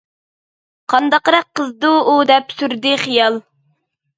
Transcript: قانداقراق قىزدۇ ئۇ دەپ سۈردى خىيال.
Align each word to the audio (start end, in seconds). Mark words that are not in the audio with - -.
قانداقراق 0.93 1.45
قىزدۇ 1.59 1.91
ئۇ 2.13 2.17
دەپ 2.33 2.57
سۈردى 2.57 2.95
خىيال. 3.07 3.39